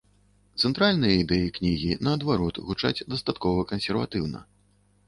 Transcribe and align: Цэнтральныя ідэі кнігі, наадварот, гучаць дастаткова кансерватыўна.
Цэнтральныя 0.61 1.19
ідэі 1.25 1.53
кнігі, 1.57 1.91
наадварот, 2.09 2.55
гучаць 2.71 2.95
дастаткова 3.17 3.71
кансерватыўна. 3.75 4.45